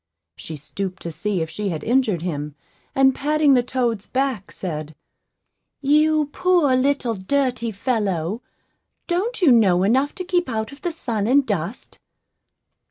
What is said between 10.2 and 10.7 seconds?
keep